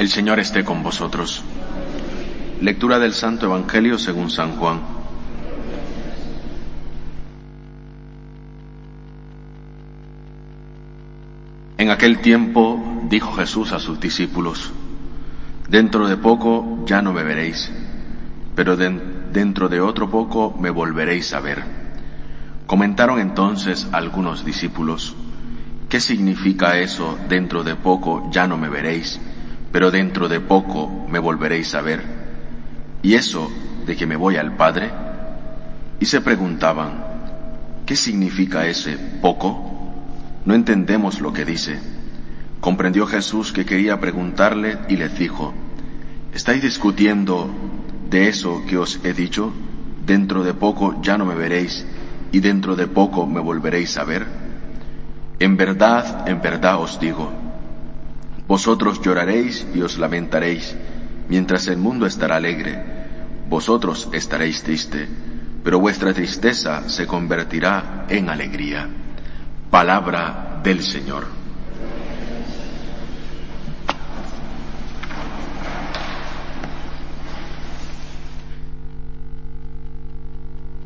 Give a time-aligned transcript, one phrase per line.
[0.00, 1.42] El Señor esté con vosotros.
[2.62, 4.80] Lectura del Santo Evangelio según San Juan.
[11.76, 14.72] En aquel tiempo dijo Jesús a sus discípulos,
[15.68, 17.70] Dentro de poco ya no me veréis,
[18.54, 21.62] pero den- dentro de otro poco me volveréis a ver.
[22.66, 25.14] Comentaron entonces algunos discípulos,
[25.90, 29.20] ¿qué significa eso dentro de poco ya no me veréis?
[29.72, 32.02] Pero dentro de poco me volveréis a ver.
[33.02, 33.50] ¿Y eso
[33.86, 34.90] de que me voy al Padre?
[36.00, 37.04] Y se preguntaban,
[37.86, 39.94] ¿qué significa ese poco?
[40.44, 41.78] No entendemos lo que dice.
[42.60, 45.54] Comprendió Jesús que quería preguntarle y les dijo,
[46.34, 47.50] ¿estáis discutiendo
[48.10, 49.52] de eso que os he dicho?
[50.04, 51.86] Dentro de poco ya no me veréis
[52.32, 54.26] y dentro de poco me volveréis a ver.
[55.38, 57.32] En verdad, en verdad os digo,
[58.50, 60.74] vosotros lloraréis y os lamentaréis,
[61.28, 62.82] mientras el mundo estará alegre.
[63.48, 65.06] Vosotros estaréis triste,
[65.62, 68.88] pero vuestra tristeza se convertirá en alegría.
[69.70, 71.28] Palabra del Señor.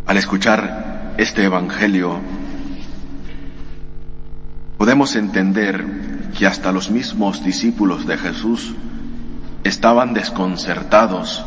[0.05, 2.21] Al escuchar este Evangelio,
[4.77, 8.75] podemos entender que hasta los mismos discípulos de Jesús
[9.63, 11.45] estaban desconcertados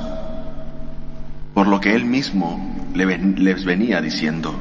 [1.54, 4.56] por lo que él mismo les venía diciendo.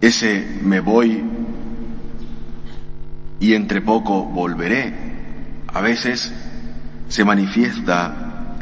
[0.00, 1.24] Ese me voy
[3.40, 4.94] y entre poco volveré,
[5.72, 6.32] a veces
[7.08, 8.56] se manifiesta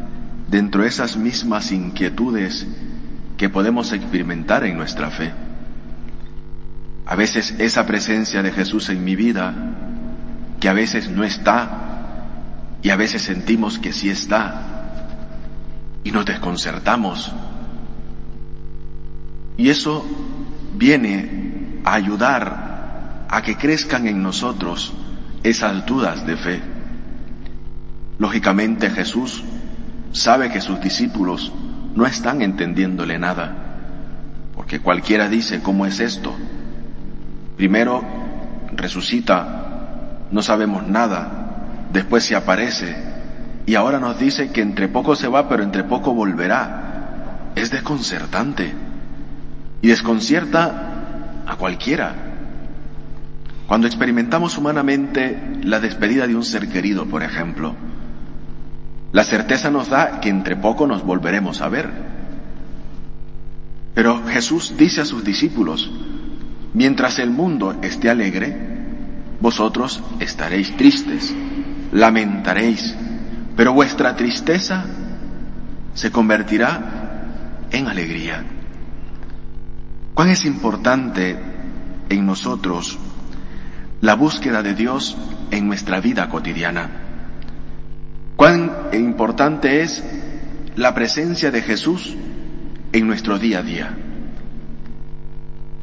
[0.49, 2.67] dentro de esas mismas inquietudes
[3.37, 5.33] que podemos experimentar en nuestra fe.
[7.07, 9.55] A veces esa presencia de Jesús en mi vida,
[10.59, 11.85] que a veces no está,
[12.83, 14.91] y a veces sentimos que sí está,
[16.03, 17.33] y nos desconcertamos.
[19.57, 20.05] Y eso
[20.75, 24.93] viene a ayudar a que crezcan en nosotros
[25.45, 26.61] esas dudas de fe.
[28.19, 29.45] Lógicamente Jesús
[30.11, 31.53] sabe que sus discípulos
[31.95, 33.55] no están entendiéndole nada,
[34.57, 36.35] porque cualquiera dice, ¿cómo es esto?
[37.57, 38.05] Primero
[38.73, 42.97] resucita, no sabemos nada, después se aparece
[43.67, 47.53] y ahora nos dice que entre poco se va, pero entre poco volverá.
[47.57, 48.73] Es desconcertante
[49.83, 52.15] y desconcierta a cualquiera.
[53.67, 57.75] Cuando experimentamos humanamente la despedida de un ser querido, por ejemplo,
[59.13, 61.91] la certeza nos da que entre poco nos volveremos a ver.
[63.95, 65.91] Pero Jesús dice a sus discípulos,
[66.77, 68.55] mientras el mundo esté alegre,
[69.41, 71.35] vosotros estaréis tristes,
[71.91, 72.95] lamentaréis,
[73.57, 74.85] pero vuestra tristeza
[75.95, 78.45] se convertirá en alegría.
[80.13, 81.39] ¿Cuán es importante
[82.11, 82.99] en nosotros
[84.03, 85.17] la búsqueda de Dios
[85.51, 86.91] en nuestra vida cotidiana?
[88.37, 90.05] ¿Cuán importante es
[90.77, 92.15] la presencia de Jesús
[92.93, 94.06] en nuestro día a día?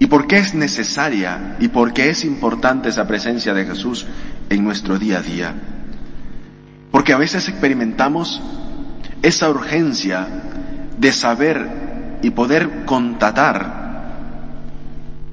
[0.04, 4.06] ¿Y por qué es necesaria y por qué es importante esa presencia de Jesús
[4.50, 5.54] en nuestro día a día?
[6.92, 8.42] Porque a veces experimentamos
[9.22, 10.28] esa urgencia
[10.98, 14.12] de saber y poder contatar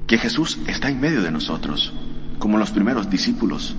[0.07, 1.93] que Jesús está en medio de nosotros,
[2.39, 3.75] como los primeros discípulos.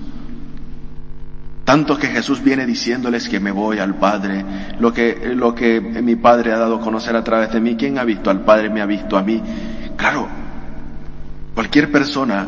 [1.65, 4.45] Tanto que Jesús viene diciéndoles que me voy al Padre,
[4.79, 7.97] lo que, lo que mi Padre ha dado a conocer a través de mí, quien
[7.97, 9.41] ha visto al Padre me ha visto a mí.
[9.97, 10.42] Claro,
[11.53, 12.45] cualquier persona,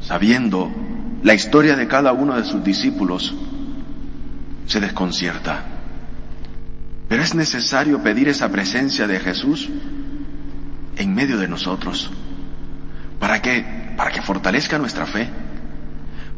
[0.00, 0.70] sabiendo
[1.22, 3.34] la historia de cada uno de sus discípulos,
[4.66, 5.64] se desconcierta.
[7.08, 9.68] Pero es necesario pedir esa presencia de Jesús
[10.96, 12.10] en medio de nosotros.
[13.20, 13.64] ¿Para qué?
[13.96, 15.28] Para que fortalezca nuestra fe,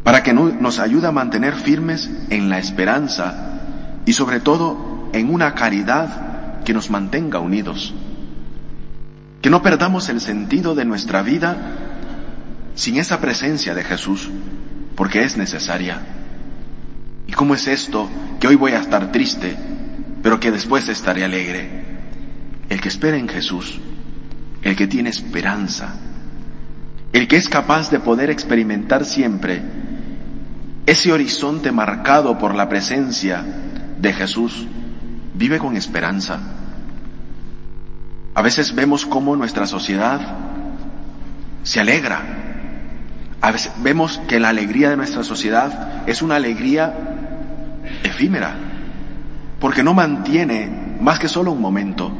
[0.05, 3.61] para que no- nos ayude a mantener firmes en la esperanza
[4.05, 7.95] y sobre todo en una caridad que nos mantenga unidos.
[9.41, 11.57] Que no perdamos el sentido de nuestra vida
[12.75, 14.31] sin esa presencia de Jesús,
[14.95, 16.01] porque es necesaria.
[17.27, 18.09] ¿Y cómo es esto
[18.41, 19.57] que hoy voy a estar triste,
[20.23, 21.85] pero que después estaré alegre?
[22.69, 23.79] El que espera en Jesús,
[24.63, 25.95] el que tiene esperanza,
[27.13, 29.63] el que es capaz de poder experimentar siempre
[30.87, 33.45] ese horizonte marcado por la presencia
[34.01, 34.67] de Jesús,
[35.35, 36.41] vive con esperanza.
[38.39, 40.21] A veces vemos cómo nuestra sociedad
[41.65, 42.23] se alegra.
[43.41, 46.95] A veces vemos que la alegría de nuestra sociedad es una alegría
[48.05, 48.55] efímera,
[49.59, 50.71] porque no mantiene
[51.01, 52.13] más que solo un momento.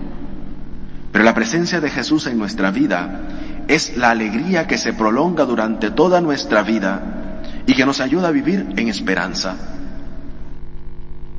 [1.13, 3.21] Pero la presencia de Jesús en nuestra vida
[3.69, 7.01] es la alegría que se prolonga durante toda nuestra vida
[7.65, 9.55] y que nos ayuda a vivir en esperanza.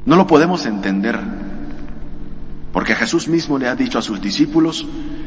[0.05, 1.19] No lo podemos entender,
[2.71, 4.85] porque Jesús mismo le ha dicho a sus discípulos,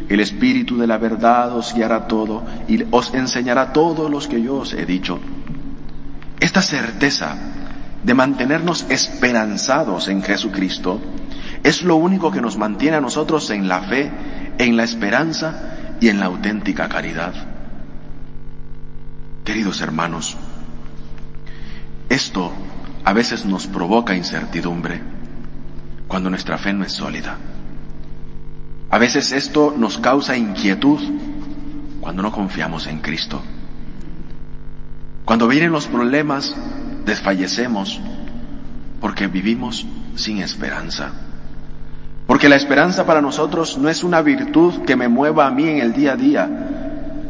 [0.08, 4.56] el Espíritu de la verdad os guiará todo y os enseñará todo lo que yo
[4.56, 5.18] os he dicho.
[6.38, 7.36] Esta certeza
[8.04, 11.00] de mantenernos esperanzados en Jesucristo
[11.62, 14.10] es lo único que nos mantiene a nosotros en la fe,
[14.58, 17.34] en la esperanza y en la auténtica caridad.
[19.44, 20.36] Queridos hermanos,
[22.08, 22.52] esto
[23.04, 25.21] a veces nos provoca incertidumbre
[26.08, 27.36] cuando nuestra fe no es sólida.
[28.90, 31.00] A veces esto nos causa inquietud
[32.00, 33.40] cuando no confiamos en Cristo.
[35.24, 36.54] Cuando vienen los problemas,
[37.06, 38.00] desfallecemos
[39.00, 41.10] porque vivimos sin esperanza.
[42.26, 45.78] Porque la esperanza para nosotros no es una virtud que me mueva a mí en
[45.78, 46.50] el día a día,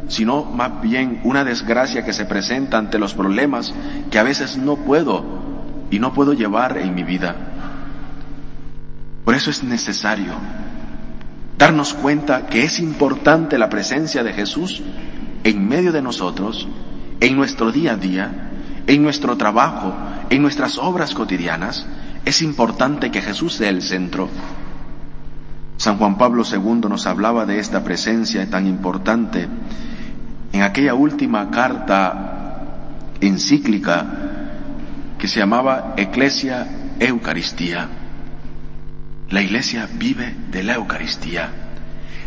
[0.09, 3.73] sino más bien una desgracia que se presenta ante los problemas
[4.11, 5.25] que a veces no puedo
[5.91, 7.52] y no puedo llevar en mi vida.
[9.25, 10.33] Por eso es necesario
[11.63, 14.83] darnos cuenta que es importante la presencia de Jesús
[15.45, 16.67] en medio de nosotros,
[17.21, 18.51] en nuestro día a día,
[18.87, 19.95] en nuestro trabajo,
[20.29, 21.87] en nuestras obras cotidianas.
[22.25, 24.29] Es importante que Jesús sea el centro.
[25.77, 29.49] San Juan Pablo II nos hablaba de esta presencia tan importante
[30.53, 32.73] en aquella última carta
[33.21, 34.05] encíclica
[35.17, 36.67] que se llamaba Eclesia
[36.99, 38.02] Eucaristía.
[39.33, 41.49] La iglesia vive de la Eucaristía,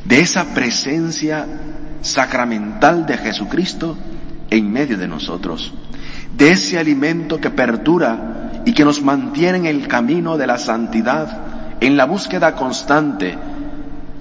[0.03, 1.45] de esa presencia
[2.01, 3.95] sacramental de Jesucristo
[4.49, 5.71] en medio de nosotros,
[6.35, 11.77] de ese alimento que perdura y que nos mantiene en el camino de la santidad
[11.79, 13.37] en la búsqueda constante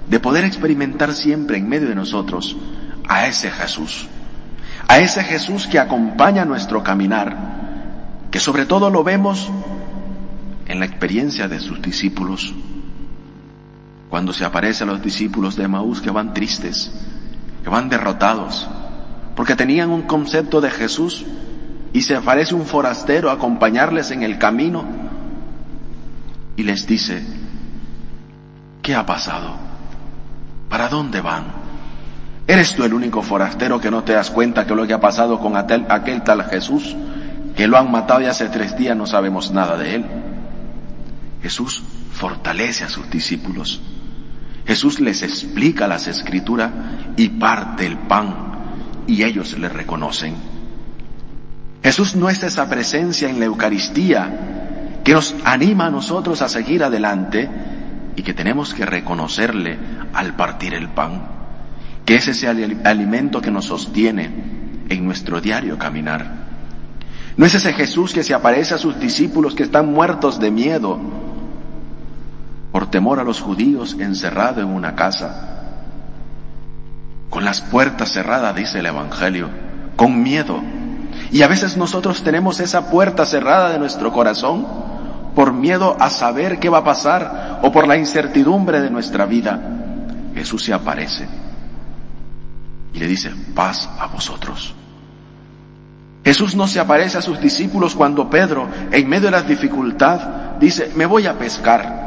[0.07, 2.55] de poder experimentar siempre en medio de nosotros
[3.07, 4.07] a ese Jesús,
[4.87, 7.35] a ese Jesús que acompaña nuestro caminar,
[8.29, 9.49] que sobre todo lo vemos
[10.67, 12.53] en la experiencia de sus discípulos,
[14.15, 16.89] cuando se aparecen los discípulos de Maús que van tristes,
[17.61, 18.65] que van derrotados,
[19.35, 21.25] porque tenían un concepto de Jesús
[21.91, 24.85] y se aparece un forastero a acompañarles en el camino
[26.55, 27.25] y les dice,
[28.81, 29.57] ¿Qué ha pasado?
[30.69, 31.47] ¿Para dónde van?
[32.47, 35.41] ¿Eres tú el único forastero que no te das cuenta que lo que ha pasado
[35.41, 36.95] con aquel, aquel tal Jesús,
[37.53, 40.05] que lo han matado y hace tres días no sabemos nada de él?
[41.41, 41.83] Jesús
[42.13, 43.81] fortalece a sus discípulos.
[44.65, 46.71] Jesús les explica las escrituras
[47.17, 50.35] y parte el pan y ellos le reconocen.
[51.83, 56.83] Jesús no es esa presencia en la Eucaristía que nos anima a nosotros a seguir
[56.83, 57.47] adelante,
[58.15, 59.77] y que tenemos que reconocerle
[60.13, 61.27] al partir el pan,
[62.05, 64.29] que es ese alimento que nos sostiene
[64.89, 66.45] en nuestro diario caminar.
[67.37, 70.99] No es ese Jesús que se aparece a sus discípulos que están muertos de miedo
[72.75, 75.61] por temor a los judíos encerrado en una casa,
[77.29, 79.47] con las puertas cerradas, dice el Evangelio,
[79.95, 80.59] con miedo.
[81.31, 84.67] Y a veces nosotros tenemos esa puerta cerrada de nuestro corazón
[85.33, 89.57] por miedo a saber qué va a pasar o por la incertidumbre de nuestra vida,
[90.33, 91.29] Jesús se aparece
[92.93, 94.75] y le dice, paz a vosotros.
[96.25, 100.91] Jesús no se aparece a sus discípulos cuando Pedro, en medio de la dificultad, dice,
[100.93, 102.04] me voy a pescar,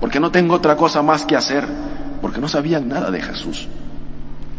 [0.00, 1.66] porque no tengo otra cosa más que hacer,
[2.20, 3.68] porque no sabían nada de Jesús.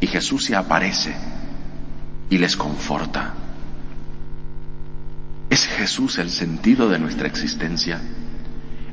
[0.01, 1.13] Y Jesús se aparece
[2.29, 3.33] y les conforta.
[5.49, 7.99] ¿Es Jesús el sentido de nuestra existencia?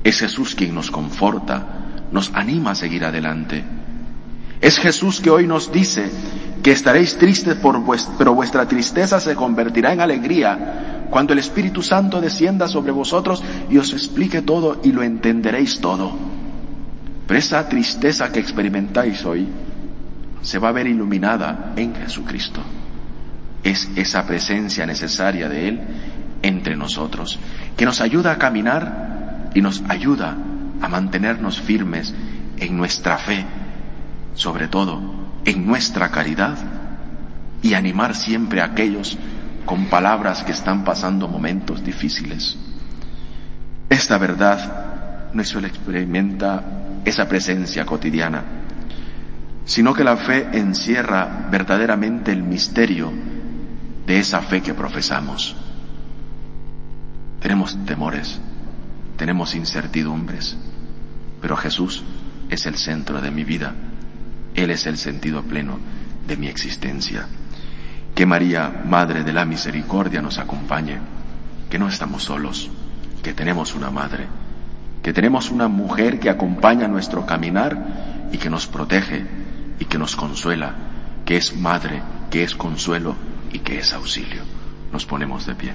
[0.02, 1.66] Es Jesús quien nos conforta,
[2.12, 3.64] nos anima a seguir adelante.
[4.60, 6.10] Es Jesús que hoy nos dice
[6.62, 7.82] que estaréis tristes, por
[8.16, 13.78] pero vuestra tristeza se convertirá en alegría cuando el Espíritu Santo descienda sobre vosotros y
[13.78, 16.12] os explique todo y lo entenderéis todo.
[17.26, 19.48] Pero esa tristeza que experimentáis hoy
[20.42, 22.60] se va a ver iluminada en Jesucristo
[23.64, 25.80] es esa presencia necesaria de Él
[26.42, 27.38] entre nosotros,
[27.76, 30.36] que nos ayuda a caminar y nos ayuda
[30.80, 32.14] a mantenernos firmes
[32.58, 33.44] en nuestra fe,
[34.34, 35.00] sobre todo
[35.44, 36.56] en nuestra caridad
[37.62, 39.18] y animar siempre a aquellos
[39.66, 42.56] con palabras que están pasando momentos difíciles.
[43.90, 46.62] Esta verdad no solo experimenta
[47.04, 48.42] esa presencia cotidiana,
[49.64, 53.12] sino que la fe encierra verdaderamente el misterio
[54.06, 55.56] de esa fe que profesamos.
[57.40, 58.40] Tenemos temores,
[59.16, 60.56] tenemos incertidumbres,
[61.40, 62.04] pero Jesús
[62.48, 63.74] es el centro de mi vida,
[64.54, 65.78] Él es el sentido pleno
[66.26, 67.26] de mi existencia.
[68.16, 70.98] Que María, Madre de la Misericordia, nos acompañe,
[71.68, 72.70] que no estamos solos,
[73.22, 74.26] que tenemos una Madre,
[75.02, 77.76] que tenemos una mujer que acompaña nuestro caminar
[78.32, 79.26] y que nos protege
[79.78, 80.72] y que nos consuela,
[81.26, 83.16] que es Madre, que es consuelo
[83.52, 84.44] y que es auxilio.
[84.90, 85.74] Nos ponemos de pie.